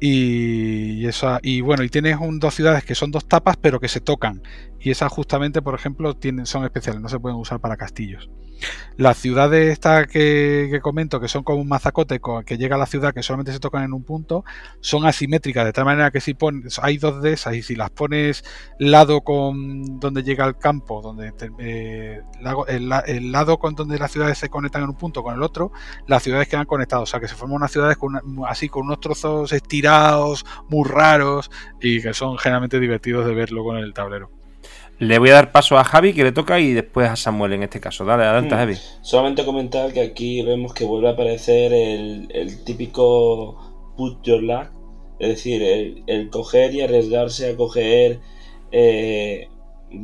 Y, 0.00 1.06
eso, 1.06 1.38
y 1.42 1.60
bueno, 1.60 1.84
y 1.84 1.90
tienes 1.90 2.16
dos 2.18 2.54
ciudades 2.54 2.84
que 2.84 2.94
son 2.94 3.10
dos 3.10 3.26
tapas, 3.26 3.56
pero 3.58 3.80
que 3.80 3.88
se 3.88 4.00
tocan. 4.00 4.42
Y 4.80 4.90
esas 4.90 5.12
justamente, 5.12 5.60
por 5.60 5.74
ejemplo, 5.74 6.14
tienen, 6.14 6.46
son 6.46 6.64
especiales, 6.64 7.02
no 7.02 7.08
se 7.08 7.20
pueden 7.20 7.38
usar 7.38 7.60
para 7.60 7.76
castillos. 7.76 8.30
Las 8.96 9.16
ciudades 9.16 9.72
estas 9.72 10.06
que, 10.06 10.78
comento, 10.82 11.20
que 11.20 11.28
son 11.28 11.42
como 11.42 11.60
un 11.60 11.68
mazacote 11.68 12.20
que 12.44 12.58
llega 12.58 12.76
a 12.76 12.78
la 12.78 12.86
ciudad 12.86 13.14
que 13.14 13.22
solamente 13.22 13.52
se 13.52 13.60
tocan 13.60 13.82
en 13.84 13.94
un 13.94 14.04
punto, 14.04 14.44
son 14.80 15.06
asimétricas, 15.06 15.64
de 15.64 15.72
tal 15.72 15.86
manera 15.86 16.10
que 16.10 16.20
si 16.20 16.34
pones, 16.34 16.78
hay 16.82 16.98
dos 16.98 17.22
de 17.22 17.32
esas 17.32 17.54
y 17.54 17.62
si 17.62 17.76
las 17.76 17.90
pones 17.90 18.44
lado 18.78 19.22
con 19.22 19.98
donde 20.00 20.22
llega 20.22 20.44
el 20.46 20.58
campo, 20.58 21.00
donde 21.00 21.32
eh, 21.60 22.20
el, 22.68 23.32
lado 23.32 23.58
con 23.58 23.74
donde 23.74 23.98
las 23.98 24.12
ciudades 24.12 24.38
se 24.38 24.50
conectan 24.50 24.82
en 24.82 24.90
un 24.90 24.96
punto 24.96 25.22
con 25.22 25.34
el 25.34 25.42
otro, 25.42 25.72
las 26.06 26.22
ciudades 26.22 26.48
quedan 26.48 26.66
conectadas, 26.66 27.04
o 27.04 27.06
sea 27.06 27.20
que 27.20 27.28
se 27.28 27.34
forman 27.34 27.56
unas 27.56 27.72
ciudades 27.72 27.96
así 28.48 28.68
con 28.68 28.84
unos 28.86 29.00
trozos 29.00 29.52
estirados, 29.52 29.89
muy 30.68 30.88
raros 30.88 31.50
y 31.80 32.02
que 32.02 32.14
son 32.14 32.38
generalmente 32.38 32.80
divertidos 32.80 33.26
de 33.26 33.34
verlo 33.34 33.64
con 33.64 33.76
el 33.76 33.92
tablero. 33.92 34.30
Le 35.00 35.18
voy 35.18 35.30
a 35.30 35.34
dar 35.34 35.50
paso 35.50 35.78
a 35.78 35.84
Javi 35.84 36.12
que 36.12 36.24
le 36.24 36.32
toca 36.32 36.60
y 36.60 36.74
después 36.74 37.08
a 37.08 37.16
Samuel 37.16 37.54
en 37.54 37.62
este 37.62 37.80
caso. 37.80 38.04
Dale, 38.04 38.24
adelante, 38.24 38.54
hmm. 38.54 38.58
Javi. 38.58 38.74
Solamente 39.00 39.46
comentar 39.46 39.94
que 39.94 40.02
aquí 40.02 40.42
vemos 40.42 40.74
que 40.74 40.84
vuelve 40.84 41.08
a 41.08 41.12
aparecer 41.12 41.72
el, 41.72 42.64
típico 42.64 43.92
put 43.96 44.22
your 44.22 44.42
luck, 44.42 44.68
es 45.18 45.28
decir, 45.28 45.62
el, 46.06 46.28
coger 46.28 46.74
y 46.74 46.82
arriesgarse 46.82 47.50
a 47.50 47.56
coger 47.56 48.20
eh, 48.72 49.48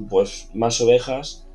pues 0.09 0.49
más 0.55 0.81
ovejas 0.81 1.47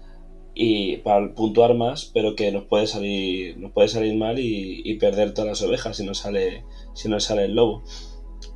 y 0.53 0.97
para 0.97 1.33
puntuar 1.33 1.73
más, 1.73 2.11
pero 2.13 2.35
que 2.35 2.51
nos 2.51 2.65
puede 2.65 2.85
salir, 2.85 3.57
nos 3.57 3.71
puede 3.71 3.87
salir 3.87 4.15
mal 4.17 4.37
y, 4.37 4.83
y 4.85 4.99
perder 4.99 5.33
todas 5.33 5.49
las 5.49 5.61
ovejas 5.67 5.97
si 5.97 6.05
no 6.05 6.13
sale, 6.13 6.63
si 6.93 7.09
no 7.09 7.19
sale 7.19 7.45
el 7.45 7.55
lobo. 7.55 7.81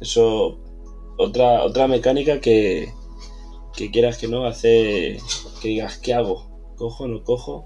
Eso, 0.02 0.60
otra, 1.18 1.64
otra 1.64 1.88
mecánica 1.88 2.40
que, 2.40 2.92
que 3.76 3.92
quieras 3.92 4.18
que 4.18 4.28
no, 4.28 4.46
hace 4.46 5.18
que 5.62 5.68
digas, 5.68 5.98
¿qué 5.98 6.14
hago? 6.14 6.74
¿Cojo 6.76 7.06
o 7.06 7.08
no 7.08 7.24
cojo? 7.24 7.64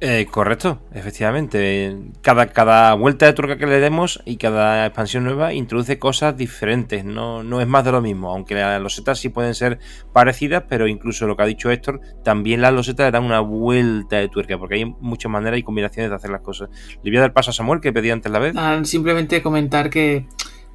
Eh, 0.00 0.28
correcto, 0.30 0.80
efectivamente. 0.92 1.96
Cada, 2.22 2.46
cada 2.46 2.94
vuelta 2.94 3.26
de 3.26 3.32
tuerca 3.32 3.58
que 3.58 3.66
le 3.66 3.80
demos 3.80 4.22
y 4.24 4.36
cada 4.36 4.86
expansión 4.86 5.24
nueva 5.24 5.52
introduce 5.54 5.98
cosas 5.98 6.36
diferentes, 6.36 7.04
no, 7.04 7.42
no 7.42 7.60
es 7.60 7.66
más 7.66 7.84
de 7.84 7.90
lo 7.90 8.00
mismo. 8.00 8.30
Aunque 8.30 8.54
las 8.54 8.80
losetas 8.80 9.18
sí 9.18 9.28
pueden 9.28 9.54
ser 9.54 9.80
parecidas, 10.12 10.64
pero 10.68 10.86
incluso 10.86 11.26
lo 11.26 11.36
que 11.36 11.42
ha 11.42 11.46
dicho 11.46 11.70
Héctor, 11.70 12.00
también 12.22 12.60
las 12.60 12.72
losetas 12.72 13.06
le 13.06 13.10
dan 13.10 13.24
una 13.24 13.40
vuelta 13.40 14.18
de 14.18 14.28
tuerca, 14.28 14.56
porque 14.56 14.76
hay 14.76 14.84
muchas 14.84 15.32
maneras 15.32 15.58
y 15.58 15.64
combinaciones 15.64 16.10
de 16.10 16.16
hacer 16.16 16.30
las 16.30 16.42
cosas. 16.42 16.68
Le 17.02 17.10
voy 17.10 17.18
a 17.18 17.22
dar 17.22 17.32
paso 17.32 17.50
a 17.50 17.54
Samuel, 17.54 17.80
que 17.80 17.92
pedía 17.92 18.12
antes 18.12 18.30
la 18.30 18.38
vez. 18.38 18.54
Ah, 18.56 18.80
simplemente 18.84 19.42
comentar 19.42 19.90
que 19.90 20.26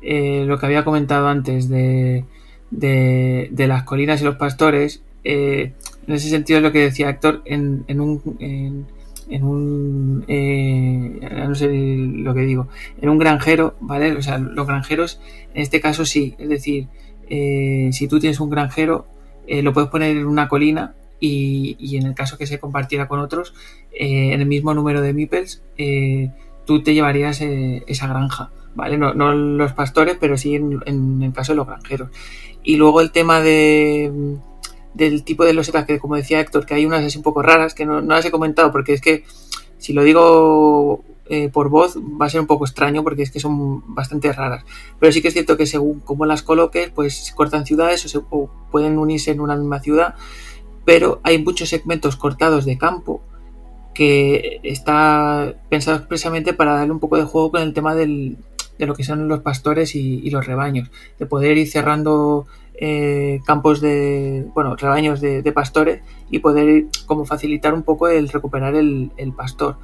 eh, 0.04 0.44
lo 0.46 0.60
que 0.60 0.66
había 0.66 0.84
comentado 0.84 1.28
antes 1.28 1.70
de 1.70 2.26
de, 2.78 3.66
las 3.68 3.84
colinas 3.84 4.22
y 4.22 4.26
los 4.26 4.36
pastores, 4.36 5.02
eh, 5.24 5.74
en 6.08 6.14
ese 6.14 6.30
sentido 6.30 6.58
es 6.58 6.64
lo 6.64 6.72
que 6.72 6.80
decía 6.80 7.10
Héctor, 7.10 7.42
en, 7.46 7.84
en 7.88 8.02
un... 8.02 8.22
En, 9.30 9.44
un 9.46 10.26
eh, 10.28 11.20
no 11.48 11.56
sé 11.56 11.70
lo 11.70 12.34
que 12.34 12.42
digo 12.42 12.68
en 13.02 13.08
un 13.08 13.18
granjero 13.18 13.74
vale 13.80 14.12
o 14.12 14.22
sea 14.22 14.38
los 14.38 14.68
granjeros 14.68 15.18
en 15.54 15.62
este 15.62 15.80
caso 15.80 16.06
sí 16.06 16.36
es 16.38 16.50
decir 16.50 16.88
eh, 17.30 17.90
si 17.94 18.10
tú 18.10 18.20
tienes 18.20 18.42
un 18.42 18.50
granjero 18.50 19.08
lo 19.48 19.72
puedes 19.72 19.90
poner 19.90 20.18
en 20.18 20.28
una 20.28 20.50
colina 20.50 20.94
y, 21.22 21.78
y, 21.80 21.96
en 21.96 22.06
el 22.06 22.16
caso 22.16 22.38
que 22.38 22.46
se 22.46 22.60
compartiera 22.60 23.08
con 23.08 23.22
otros 23.22 23.56
en 23.94 24.42
el 24.42 24.46
mismo 24.46 24.74
número 24.74 25.02
de 25.02 25.14
meeples 25.14 25.62
tú 26.66 26.84
te 26.84 26.94
llevarías 26.94 27.40
esa 27.42 28.08
granja 28.08 28.52
¿vale? 28.76 28.98
No, 28.98 29.14
no, 29.14 29.34
los 29.34 29.74
pastores, 29.74 30.18
pero 30.20 30.38
sí 30.38 30.56
en, 30.56 31.22
el 31.22 31.34
caso 31.34 31.54
de 31.54 31.58
los 31.58 31.68
granjeros. 31.68 32.10
Y 32.64 32.78
luego 32.78 33.02
el 33.02 33.12
tema 33.12 33.42
de 33.42 34.38
del 34.94 35.24
tipo 35.24 35.44
de 35.44 35.54
losetas 35.54 35.86
que 35.86 36.00
como 36.00 36.16
decía 36.16 36.40
Héctor, 36.40 36.66
que 36.66 36.76
hay 36.76 36.86
unas 36.86 37.04
así 37.04 37.18
un 37.18 37.24
poco 37.24 37.42
raras, 37.42 37.74
que 37.74 37.86
no, 37.86 38.00
las 38.02 38.26
he 38.26 38.32
comentado, 38.32 38.72
porque 38.72 38.94
es 38.94 39.02
que 39.02 39.24
si 39.80 39.92
lo 39.92 40.04
digo 40.04 41.04
eh, 41.30 41.50
por 41.50 41.70
voz 41.70 41.98
va 41.98 42.26
a 42.26 42.30
ser 42.30 42.42
un 42.42 42.48
poco 42.48 42.66
extraño 42.66 43.02
porque 43.02 43.24
es 43.24 43.32
que 43.32 43.40
son 43.40 43.96
bastante 43.96 44.32
raras. 44.34 44.66
Pero 45.00 45.12
sí 45.12 45.22
que 45.22 45.30
es 45.30 45.34
cierto 45.34 45.58
que 45.58 45.66
según 45.66 46.00
cómo 46.00 46.26
las 46.26 46.44
coloques, 46.44 46.90
pues 46.92 47.34
cortan 47.36 47.66
ciudades 47.66 48.06
o, 48.06 48.10
se, 48.10 48.20
pueden 48.72 48.98
unirse 48.98 49.32
en 49.32 49.40
una 49.40 49.56
misma 49.56 49.80
ciudad, 49.80 50.16
pero 50.86 51.22
hay 51.24 51.42
muchos 51.42 51.70
segmentos 51.70 52.18
cortados 52.18 52.66
de 52.66 52.78
campo 52.78 53.22
que 53.94 54.60
está 54.64 55.54
pensado 55.70 55.98
expresamente 55.98 56.54
para 56.54 56.74
darle 56.74 56.94
un 56.94 57.00
poco 57.00 57.18
de 57.18 57.24
juego 57.24 57.52
con 57.52 57.62
el 57.62 57.74
tema 57.74 57.96
del, 57.96 58.38
de 58.78 58.86
lo 58.86 58.96
que 58.96 59.04
son 59.04 59.28
los 59.28 59.42
pastores 59.42 59.96
y, 59.96 60.30
los 60.30 60.46
rebaños, 60.46 60.90
de 61.20 61.26
poder 61.26 61.58
ir 61.58 61.70
cerrando 61.70 62.48
eh, 62.76 63.40
campos 63.46 63.82
de, 63.82 64.46
bueno, 64.54 64.76
rebaños 64.76 65.22
de, 65.22 65.52
pastores 65.54 66.02
y 66.30 66.40
poder 66.40 66.86
como 67.06 67.26
facilitar 67.26 67.74
un 67.74 67.84
poco 67.84 68.08
el 68.08 68.30
recuperar 68.30 68.76
el, 68.76 69.34
pastor. 69.36 69.78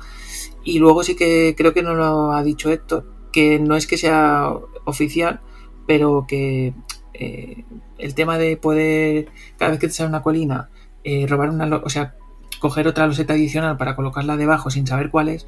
Y 0.63 0.79
luego 0.79 1.03
sí 1.03 1.15
que 1.15 1.55
creo 1.57 1.73
que 1.73 1.83
no 1.83 1.93
lo 1.93 2.33
ha 2.33 2.43
dicho 2.43 2.71
Héctor, 2.71 3.05
que 3.31 3.59
no 3.59 3.75
es 3.75 3.87
que 3.87 3.97
sea 3.97 4.53
oficial, 4.85 5.39
pero 5.87 6.25
que 6.27 6.73
eh, 7.13 7.65
el 7.97 8.15
tema 8.15 8.37
de 8.37 8.57
poder, 8.57 9.27
cada 9.57 9.71
vez 9.71 9.79
que 9.79 9.87
te 9.87 9.93
sale 9.93 10.09
una 10.09 10.21
colina, 10.21 10.69
eh, 11.03 11.25
robar 11.27 11.49
una, 11.49 11.65
o 11.77 11.89
sea, 11.89 12.15
coger 12.59 12.87
otra 12.87 13.07
loseta 13.07 13.33
adicional 13.33 13.77
para 13.77 13.95
colocarla 13.95 14.37
debajo 14.37 14.69
sin 14.69 14.85
saber 14.85 15.09
cuál 15.09 15.29
es, 15.29 15.47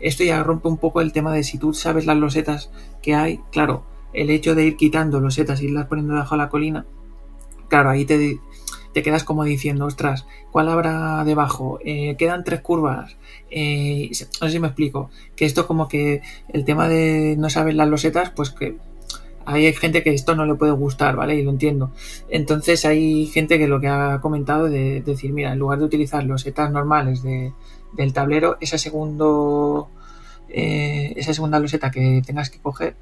esto 0.00 0.24
ya 0.24 0.42
rompe 0.42 0.68
un 0.68 0.78
poco 0.78 1.00
el 1.00 1.12
tema 1.12 1.32
de 1.32 1.44
si 1.44 1.58
tú 1.58 1.72
sabes 1.74 2.06
las 2.06 2.16
losetas 2.16 2.70
que 3.02 3.14
hay, 3.14 3.40
claro, 3.52 3.84
el 4.12 4.30
hecho 4.30 4.54
de 4.54 4.64
ir 4.64 4.76
quitando 4.76 5.20
losetas 5.20 5.60
y 5.60 5.66
irlas 5.66 5.86
poniendo 5.86 6.14
debajo 6.14 6.34
de 6.36 6.42
la 6.42 6.48
colina, 6.48 6.86
claro, 7.68 7.90
ahí 7.90 8.04
te, 8.04 8.38
te 8.94 9.02
quedas 9.02 9.24
como 9.24 9.44
diciendo, 9.44 9.86
ostras, 9.86 10.24
¿cuál 10.52 10.68
habrá 10.68 11.24
debajo? 11.24 11.80
Eh, 11.84 12.14
quedan 12.16 12.44
tres 12.44 12.60
curvas. 12.60 13.16
Eh, 13.50 14.08
no 14.40 14.46
sé 14.46 14.52
si 14.52 14.60
me 14.60 14.68
explico. 14.68 15.10
Que 15.36 15.44
esto 15.44 15.66
como 15.66 15.88
que 15.88 16.22
el 16.52 16.64
tema 16.64 16.88
de 16.88 17.34
no 17.36 17.50
saber 17.50 17.74
las 17.74 17.88
losetas, 17.88 18.30
pues 18.30 18.50
que 18.50 18.76
hay 19.46 19.72
gente 19.74 20.02
que 20.02 20.14
esto 20.14 20.34
no 20.36 20.46
le 20.46 20.54
puede 20.54 20.72
gustar, 20.72 21.16
¿vale? 21.16 21.34
Y 21.34 21.42
lo 21.42 21.50
entiendo. 21.50 21.90
Entonces 22.30 22.84
hay 22.84 23.26
gente 23.26 23.58
que 23.58 23.68
lo 23.68 23.80
que 23.80 23.88
ha 23.88 24.20
comentado 24.20 24.70
de, 24.70 25.02
decir, 25.02 25.32
mira, 25.32 25.52
en 25.52 25.58
lugar 25.58 25.80
de 25.80 25.84
utilizar 25.86 26.24
losetas 26.24 26.70
normales 26.70 27.22
de, 27.22 27.52
del 27.96 28.12
tablero, 28.12 28.56
esa, 28.60 28.78
segundo, 28.78 29.88
eh, 30.48 31.12
esa 31.16 31.34
segunda 31.34 31.58
loseta 31.58 31.90
que 31.90 32.22
tengas 32.24 32.50
que 32.50 32.58
coger, 32.58 32.94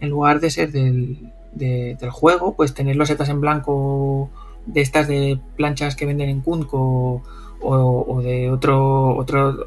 en 0.00 0.08
lugar 0.10 0.40
de 0.40 0.50
ser 0.50 0.72
del, 0.72 1.32
del 1.52 2.10
juego, 2.10 2.54
pues 2.54 2.74
tener 2.74 2.96
losetas 2.96 3.28
en 3.28 3.40
blanco 3.40 4.30
de 4.66 4.80
estas 4.80 5.08
de 5.08 5.38
planchas 5.56 5.96
que 5.96 6.06
venden 6.06 6.28
en 6.28 6.40
Kunko 6.40 7.22
o, 7.62 8.22
de 8.22 8.50
otro, 8.50 9.16
otro 9.16 9.66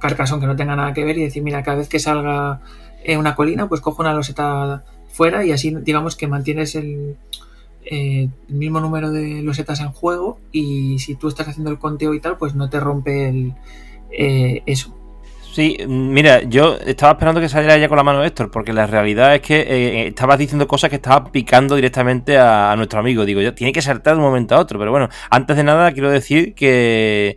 carcasón 0.00 0.40
que 0.40 0.46
no 0.46 0.56
tenga 0.56 0.74
nada 0.76 0.92
que 0.92 1.04
ver 1.04 1.18
y 1.18 1.22
decir, 1.22 1.42
mira, 1.42 1.62
cada 1.62 1.78
vez 1.78 1.88
que 1.88 1.98
salga 1.98 2.60
una 3.16 3.34
colina, 3.34 3.68
pues 3.68 3.80
cojo 3.80 4.02
una 4.02 4.12
loseta 4.12 4.84
fuera 5.10 5.44
y 5.44 5.52
así 5.52 5.74
digamos 5.82 6.16
que 6.16 6.26
mantienes 6.26 6.74
el, 6.74 7.16
eh, 7.90 8.28
el 8.48 8.54
mismo 8.54 8.80
número 8.80 9.10
de 9.10 9.42
losetas 9.42 9.80
en 9.80 9.92
juego 9.92 10.38
y 10.52 10.98
si 10.98 11.14
tú 11.14 11.28
estás 11.28 11.48
haciendo 11.48 11.70
el 11.70 11.78
conteo 11.78 12.12
y 12.12 12.20
tal, 12.20 12.36
pues 12.36 12.54
no 12.54 12.68
te 12.68 12.80
rompe 12.80 13.28
el, 13.28 13.54
eh, 14.10 14.62
eso. 14.66 14.98
Sí, 15.58 15.76
mira, 15.88 16.42
yo 16.42 16.76
estaba 16.86 17.12
esperando 17.12 17.40
que 17.40 17.48
saliera 17.48 17.76
ya 17.78 17.88
con 17.88 17.96
la 17.96 18.04
mano 18.04 18.22
Héctor, 18.22 18.48
porque 18.48 18.72
la 18.72 18.86
realidad 18.86 19.34
es 19.34 19.40
que 19.40 19.60
eh, 19.60 20.06
estabas 20.06 20.38
diciendo 20.38 20.68
cosas 20.68 20.88
que 20.88 20.96
estabas 20.96 21.30
picando 21.30 21.74
directamente 21.74 22.38
a, 22.38 22.74
nuestro 22.76 23.00
amigo. 23.00 23.24
Digo, 23.24 23.40
yo, 23.40 23.54
tiene 23.54 23.72
que 23.72 23.82
saltar 23.82 24.14
de 24.14 24.20
un 24.20 24.26
momento 24.26 24.54
a 24.54 24.60
otro, 24.60 24.78
pero 24.78 24.92
bueno, 24.92 25.08
antes 25.30 25.56
de 25.56 25.64
nada 25.64 25.90
quiero 25.90 26.10
decir 26.10 26.54
que, 26.54 27.36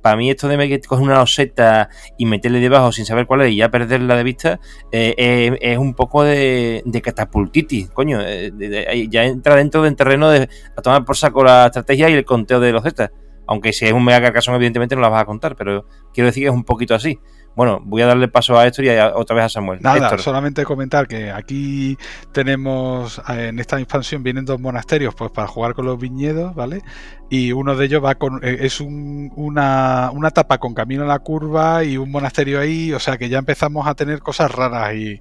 para 0.00 0.16
mí 0.16 0.30
esto 0.30 0.46
de 0.46 0.80
coger 0.86 1.02
una 1.02 1.22
oseta 1.22 1.88
y 2.16 2.26
meterle 2.26 2.60
debajo 2.60 2.92
sin 2.92 3.04
saber 3.04 3.26
cuál 3.26 3.42
es 3.42 3.50
y 3.50 3.56
ya 3.56 3.68
perderla 3.68 4.14
de 4.16 4.22
vista, 4.22 4.60
eh, 4.92 5.58
es 5.60 5.78
un 5.78 5.94
poco 5.94 6.22
de, 6.22 6.82
catapultitis, 7.02 7.90
coño. 7.90 8.20
ya 8.20 9.24
entra 9.24 9.56
dentro 9.56 9.82
del 9.82 9.96
terreno 9.96 10.30
de 10.30 10.48
a 10.76 10.82
tomar 10.82 11.04
por 11.04 11.16
saco 11.16 11.42
la 11.42 11.66
estrategia 11.66 12.08
y 12.10 12.12
el 12.12 12.24
conteo 12.24 12.60
de 12.60 12.70
los 12.70 12.84
zetas. 12.84 13.10
Aunque 13.50 13.72
si 13.72 13.84
es 13.84 13.92
un 13.92 14.04
mega 14.04 14.22
carcasón, 14.22 14.54
evidentemente 14.54 14.94
no 14.94 15.02
la 15.02 15.08
vas 15.08 15.22
a 15.22 15.24
contar, 15.24 15.56
pero 15.56 15.84
quiero 16.14 16.26
decir 16.26 16.44
que 16.44 16.50
es 16.50 16.54
un 16.54 16.62
poquito 16.62 16.94
así. 16.94 17.18
Bueno, 17.56 17.80
voy 17.84 18.02
a 18.02 18.06
darle 18.06 18.28
paso 18.28 18.58
a 18.58 18.66
esto 18.66 18.82
y 18.82 18.88
otra 18.88 19.36
vez 19.36 19.44
a 19.46 19.48
Samuel. 19.48 19.80
Nada, 19.82 20.16
solamente 20.18 20.64
comentar 20.64 21.08
que 21.08 21.30
aquí 21.30 21.98
tenemos, 22.32 23.20
eh, 23.28 23.48
en 23.48 23.58
esta 23.58 23.78
expansión 23.78 24.22
vienen 24.22 24.44
dos 24.44 24.60
monasterios 24.60 25.14
pues 25.14 25.30
para 25.30 25.48
jugar 25.48 25.74
con 25.74 25.84
los 25.84 25.98
viñedos, 25.98 26.54
¿vale? 26.54 26.82
Y 27.28 27.52
uno 27.52 27.76
de 27.76 27.86
ellos 27.86 28.04
va 28.04 28.14
con, 28.14 28.40
eh, 28.44 28.58
es 28.60 28.80
una, 28.80 30.10
una 30.12 30.30
tapa 30.30 30.58
con 30.58 30.74
camino 30.74 31.02
a 31.02 31.06
la 31.06 31.18
curva 31.18 31.84
y 31.84 31.96
un 31.96 32.10
monasterio 32.10 32.60
ahí, 32.60 32.92
o 32.92 32.98
sea 33.00 33.18
que 33.18 33.28
ya 33.28 33.38
empezamos 33.38 33.86
a 33.86 33.94
tener 33.94 34.20
cosas 34.20 34.50
raras 34.50 34.94
y 34.94 35.20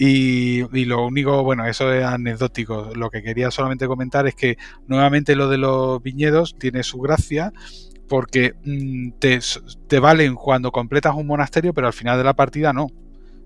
y, 0.00 0.84
lo 0.84 1.04
único, 1.04 1.42
bueno, 1.42 1.66
eso 1.66 1.92
es 1.92 2.04
anecdótico. 2.04 2.92
Lo 2.94 3.10
que 3.10 3.20
quería 3.20 3.50
solamente 3.50 3.88
comentar 3.88 4.28
es 4.28 4.36
que 4.36 4.56
nuevamente 4.86 5.34
lo 5.34 5.48
de 5.48 5.58
los 5.58 6.00
viñedos 6.00 6.56
tiene 6.56 6.84
su 6.84 7.00
gracia 7.00 7.52
porque 8.08 8.54
mm, 8.64 9.10
te, 9.18 9.38
te, 9.86 9.98
valen 10.00 10.34
cuando 10.34 10.72
completas 10.72 11.14
un 11.14 11.26
monasterio, 11.26 11.74
pero 11.74 11.86
al 11.86 11.92
final 11.92 12.18
de 12.18 12.24
la 12.24 12.34
partida 12.34 12.72
no. 12.72 12.88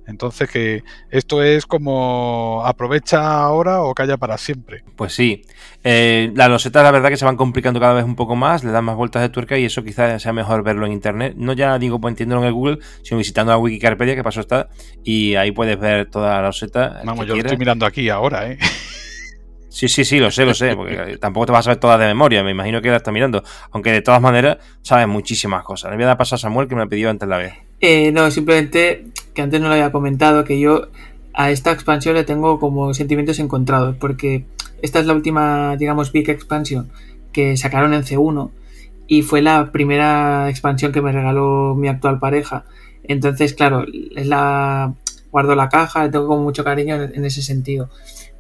Entonces 0.07 0.51
que 0.51 0.83
esto 1.11 1.43
es 1.43 1.65
como 1.65 2.63
aprovecha 2.65 3.43
ahora 3.43 3.83
o 3.83 3.95
calla 3.95 4.17
para 4.17 4.37
siempre. 4.37 4.83
Pues 4.97 5.15
sí. 5.15 5.43
Eh, 5.85 6.33
las 6.35 6.49
losetas 6.49 6.83
la 6.83 6.91
verdad 6.91 7.09
que 7.09 7.17
se 7.17 7.25
van 7.25 7.37
complicando 7.37 7.79
cada 7.79 7.95
vez 7.95 8.05
un 8.05 8.17
poco 8.17 8.35
más, 8.35 8.65
le 8.65 8.73
dan 8.73 8.85
más 8.85 8.97
vueltas 8.97 9.23
de 9.23 9.29
tuerca 9.29 9.59
y 9.59 9.65
eso 9.65 9.85
quizás 9.85 10.21
sea 10.21 10.33
mejor 10.33 10.65
verlo 10.65 10.87
en 10.87 10.93
internet. 10.93 11.35
No 11.37 11.53
ya 11.53 11.79
digo 11.79 12.01
pues 12.01 12.13
entiéndolo 12.13 12.43
en 12.43 12.49
el 12.49 12.53
Google, 12.53 12.79
sino 13.03 13.19
visitando 13.19 13.53
la 13.53 13.59
Wikipedia 13.59 14.17
que 14.17 14.25
pasó 14.25 14.41
está 14.41 14.69
y 15.05 15.37
ahí 15.37 15.53
puedes 15.53 15.79
ver 15.79 16.11
toda 16.11 16.35
la 16.35 16.43
loseta. 16.49 17.01
Vamos, 17.05 17.27
yo 17.27 17.35
lo 17.35 17.41
estoy 17.41 17.57
mirando 17.57 17.87
aquí 17.87 18.09
ahora, 18.09 18.51
¿eh? 18.51 18.59
Sí, 19.73 19.89
sí, 19.89 20.05
sí, 20.05 20.19
lo 20.19 20.31
sé, 20.31 20.45
lo 20.45 20.53
sé, 20.53 20.77
porque 20.77 21.17
tampoco 21.19 21.47
te 21.47 21.53
vas 21.53 21.61
a 21.61 21.63
saber 21.63 21.79
todas 21.79 21.99
de 21.99 22.05
memoria, 22.05 22.45
me 22.45 22.51
imagino 22.51 22.83
que 22.83 22.91
la 22.91 22.99
está 22.99 23.11
mirando. 23.11 23.43
Aunque 23.71 23.91
de 23.91 24.03
todas 24.03 24.21
maneras 24.21 24.59
sabes 24.83 25.09
muchísimas 25.09 25.65
cosas. 25.65 25.91
Le 25.91 25.97
voy 25.97 26.05
a 26.05 26.09
dar 26.09 26.19
paso 26.19 26.35
a 26.35 26.39
Samuel 26.39 26.69
que 26.69 26.77
me 26.77 26.83
ha 26.83 26.87
pedido 26.87 27.09
antes 27.09 27.27
la 27.27 27.39
vez. 27.39 27.55
Eh, 27.81 28.13
no, 28.13 28.31
simplemente 28.31 29.07
que 29.35 29.41
antes 29.41 29.63
no 29.63 29.69
lo 29.69 29.75
había 29.75 29.91
comentado, 29.91 30.45
que 30.45 30.61
yo 30.61 30.89
a 31.33 31.51
esta 31.51 31.73
expansión 31.73 32.15
le 32.15 32.25
tengo 32.25 32.61
como 32.61 32.93
sentimientos 32.93 33.39
encontrados, 33.39 33.97
porque 33.97 34.45
esta 34.83 35.01
es 35.01 35.07
la 35.07 35.15
última, 35.15 35.75
digamos, 35.79 36.13
Big 36.13 36.29
Expansion 36.29 36.91
que 37.33 37.57
sacaron 37.57 37.95
en 37.95 38.03
C1 38.03 38.51
y 39.07 39.23
fue 39.23 39.41
la 39.41 39.73
primera 39.73 40.51
expansión 40.51 40.93
que 40.93 41.01
me 41.01 41.13
regaló 41.13 41.75
mi 41.75 41.89
actual 41.89 42.19
pareja. 42.19 42.67
Entonces, 43.05 43.55
claro, 43.55 43.87
es 44.15 44.27
la 44.27 44.93
guardo 45.31 45.55
la 45.55 45.71
caja, 45.71 46.05
le 46.05 46.11
tengo 46.11 46.27
como 46.27 46.43
mucho 46.43 46.63
cariño 46.63 47.03
en 47.03 47.25
ese 47.25 47.41
sentido. 47.41 47.89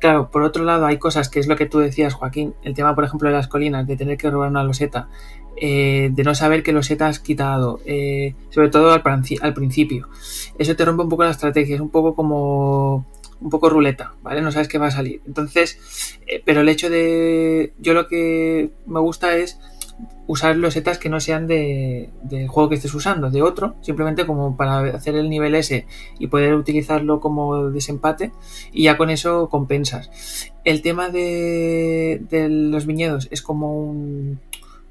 Claro, 0.02 0.30
por 0.32 0.42
otro 0.42 0.64
lado 0.64 0.86
hay 0.86 0.98
cosas 0.98 1.28
que 1.28 1.38
es 1.38 1.46
lo 1.46 1.54
que 1.54 1.66
tú 1.66 1.78
decías, 1.78 2.14
Joaquín, 2.14 2.54
el 2.64 2.74
tema, 2.74 2.96
por 2.96 3.04
ejemplo, 3.04 3.28
de 3.28 3.36
las 3.36 3.46
colinas, 3.46 3.86
de 3.86 3.96
tener 3.96 4.18
que 4.18 4.28
robar 4.28 4.50
una 4.50 4.64
loseta, 4.64 5.08
eh, 5.56 6.10
de 6.10 6.24
no 6.24 6.34
saber 6.34 6.64
qué 6.64 6.72
loseta 6.72 7.06
has 7.06 7.20
quitado, 7.20 7.78
eh, 7.86 8.34
sobre 8.50 8.68
todo 8.68 8.90
al, 8.90 9.02
principio. 9.54 10.08
Eso 10.58 10.74
te 10.74 10.84
rompe 10.84 11.04
un 11.04 11.08
poco 11.08 11.22
la 11.22 11.30
estrategia, 11.30 11.76
es 11.76 11.80
un 11.80 11.90
poco 11.90 12.16
como 12.16 13.06
un 13.40 13.48
poco 13.48 13.70
ruleta, 13.70 14.12
¿vale? 14.24 14.42
No 14.42 14.50
sabes 14.50 14.66
qué 14.66 14.76
va 14.76 14.88
a 14.88 14.90
salir. 14.90 15.20
Entonces, 15.24 16.18
eh, 16.26 16.42
pero 16.44 16.62
el 16.62 16.68
hecho 16.68 16.90
de... 16.90 17.72
Yo 17.78 17.94
lo 17.94 18.08
que 18.08 18.70
me 18.86 18.98
gusta 18.98 19.36
es 19.36 19.60
usar 20.26 20.56
losetas 20.56 20.98
que 20.98 21.08
no 21.08 21.20
sean 21.20 21.46
de, 21.46 22.10
del 22.22 22.48
juego 22.48 22.68
que 22.68 22.76
estés 22.76 22.94
usando, 22.94 23.30
de 23.30 23.42
otro, 23.42 23.74
simplemente 23.82 24.26
como 24.26 24.56
para 24.56 24.78
hacer 24.94 25.16
el 25.16 25.28
nivel 25.28 25.54
S 25.54 25.86
y 26.18 26.26
poder 26.28 26.54
utilizarlo 26.54 27.20
como 27.20 27.70
desempate 27.70 28.32
y 28.72 28.84
ya 28.84 28.96
con 28.96 29.10
eso 29.10 29.48
compensas. 29.48 30.50
El 30.64 30.80
tema 30.82 31.08
de, 31.08 32.22
de 32.30 32.48
los 32.48 32.86
viñedos 32.86 33.28
es 33.30 33.42
como 33.42 33.76
un, 33.76 34.40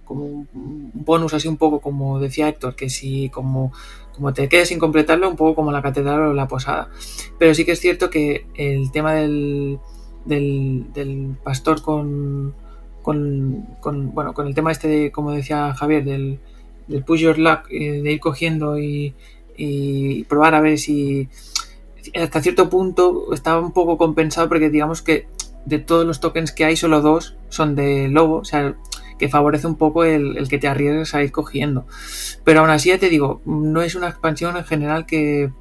como 0.03 0.25
un 0.25 0.91
bonus 0.93 1.33
así 1.33 1.47
un 1.47 1.57
poco 1.57 1.79
como 1.79 2.19
decía 2.19 2.49
Héctor, 2.49 2.75
que 2.75 2.89
si 2.89 3.29
como, 3.29 3.71
como 4.13 4.33
te 4.33 4.49
quedes 4.49 4.67
sin 4.67 4.79
completarlo, 4.79 5.29
un 5.29 5.37
poco 5.37 5.55
como 5.55 5.71
la 5.71 5.81
catedral 5.81 6.21
o 6.21 6.33
la 6.33 6.47
posada. 6.47 6.89
Pero 7.39 7.53
sí 7.55 7.65
que 7.65 7.71
es 7.71 7.79
cierto 7.79 8.09
que 8.09 8.45
el 8.55 8.91
tema 8.91 9.13
del, 9.13 9.79
del 10.25 11.35
pastor 11.43 11.81
con 11.81 12.53
con, 13.01 13.65
bueno, 14.13 14.33
con 14.33 14.47
el 14.47 14.55
tema 14.55 14.71
este 14.71 14.87
de, 14.87 15.11
como 15.11 15.31
decía 15.31 15.73
Javier, 15.73 16.03
del, 16.03 16.39
del 16.87 17.03
push 17.03 17.21
your 17.21 17.37
luck, 17.37 17.65
eh, 17.69 18.01
de 18.01 18.11
ir 18.11 18.19
cogiendo 18.19 18.79
y, 18.79 19.13
y, 19.57 20.23
probar 20.25 20.55
a 20.55 20.61
ver 20.61 20.77
si 20.77 21.29
hasta 22.15 22.41
cierto 22.41 22.69
punto 22.69 23.33
estaba 23.33 23.59
un 23.59 23.73
poco 23.73 23.97
compensado 23.97 24.49
porque 24.49 24.69
digamos 24.69 25.01
que 25.01 25.27
de 25.65 25.77
todos 25.77 26.05
los 26.05 26.19
tokens 26.19 26.51
que 26.51 26.65
hay, 26.65 26.75
solo 26.75 27.01
dos 27.01 27.35
son 27.49 27.75
de 27.75 28.07
lobo, 28.07 28.37
o 28.37 28.45
sea, 28.45 28.75
que 29.19 29.29
favorece 29.29 29.67
un 29.67 29.75
poco 29.75 30.03
el, 30.03 30.37
el 30.37 30.49
que 30.49 30.57
te 30.57 30.67
arriesgues 30.67 31.13
a 31.13 31.23
ir 31.23 31.31
cogiendo. 31.31 31.85
Pero 32.43 32.61
aún 32.61 32.71
así 32.71 32.89
ya 32.89 32.97
te 32.97 33.09
digo, 33.09 33.41
no 33.45 33.81
es 33.83 33.93
una 33.93 34.09
expansión 34.09 34.57
en 34.57 34.63
general 34.65 35.05
que, 35.05 35.51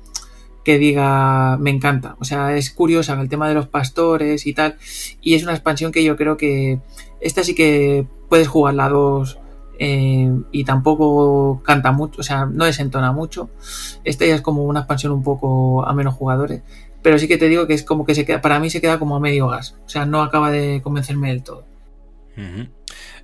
que 0.65 0.79
diga 0.79 1.57
me 1.59 1.71
encanta. 1.71 2.17
O 2.21 2.25
sea, 2.25 2.57
es 2.57 2.71
curiosa 2.71 3.21
el 3.21 3.29
tema 3.29 3.49
de 3.49 3.55
los 3.55 3.69
pastores 3.69 4.47
y 4.47 4.55
tal. 4.55 4.77
Y 5.21 5.35
es 5.35 5.43
una 5.43 5.53
expansión 5.53 5.93
que 5.93 6.05
yo 6.05 6.17
creo 6.17 6.37
que 6.37 6.81
esta 7.21 7.45
sí 7.45 7.55
que 7.55 8.07
puedes 8.29 8.49
jugarla 8.49 8.87
a 8.87 8.91
dos 8.91 9.39
eh, 9.79 10.31
y 10.53 10.65
tampoco 10.65 11.63
canta 11.65 11.91
mucho, 11.91 12.21
o 12.21 12.23
sea, 12.23 12.45
no 12.45 12.67
desentona 12.67 13.13
mucho. 13.13 13.49
Esta 14.05 14.27
ya 14.27 14.35
es 14.35 14.43
como 14.43 14.65
una 14.65 14.81
expansión 14.81 15.13
un 15.13 15.23
poco 15.23 15.87
a 15.87 15.95
menos 15.95 16.15
jugadores. 16.15 16.63
Pero 17.03 17.19
sí 17.19 17.27
que 17.29 17.39
te 17.39 17.49
digo 17.49 17.67
que 17.67 17.73
es 17.73 17.83
como 17.83 18.05
que 18.05 18.15
se 18.15 18.27
queda, 18.27 18.43
para 18.43 18.61
mí 18.61 18.69
se 18.69 18.83
queda 18.83 18.99
como 18.99 19.17
a 19.17 19.21
medio 19.21 19.49
gas. 19.49 19.77
O 19.87 19.89
sea, 19.89 20.05
no 20.05 20.21
acaba 20.23 20.51
de 20.51 20.83
convencerme 20.83 21.29
del 21.29 21.43
todo. 21.43 21.65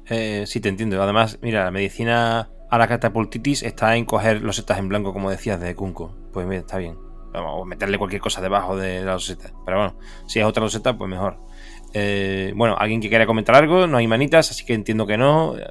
Eh, 0.09 0.45
sí, 0.47 0.61
te 0.61 0.71
entiendo. 0.71 1.03
Además, 1.03 1.39
mira, 1.43 1.65
la 1.65 1.71
medicina 1.71 2.49
a 2.71 2.79
la 2.79 2.89
catapultitis 2.89 3.63
está 3.63 3.97
en 3.97 4.07
coger 4.07 4.41
los 4.41 4.57
setas 4.57 4.79
en 4.79 4.89
blanco, 4.89 5.13
como 5.13 5.31
decías, 5.31 5.61
de 5.61 5.75
Kunko. 5.75 6.15
Pues 6.33 6.47
mira, 6.47 6.61
está 6.61 6.79
bien. 6.79 7.06
O 7.41 7.65
meterle 7.65 7.99
cualquier 7.99 8.21
cosa 8.21 8.41
debajo 8.41 8.77
de 8.77 9.03
la 9.03 9.15
roseta. 9.15 9.53
Pero 9.65 9.79
bueno, 9.79 9.95
si 10.27 10.41
es 10.41 10.45
otra 10.45 10.63
roseta, 10.63 10.97
pues 10.97 11.11
mejor. 11.11 11.39
Eh, 11.93 12.53
bueno, 12.55 12.77
alguien 12.79 13.01
que 13.01 13.09
quiera 13.09 13.27
comentar 13.27 13.55
algo, 13.55 13.87
no 13.87 13.97
hay 13.97 14.07
manitas, 14.07 14.51
así 14.51 14.65
que 14.65 14.75
entiendo 14.75 15.07
que 15.07 15.17
no. 15.17 15.57